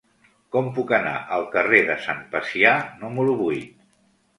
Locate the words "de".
1.93-2.01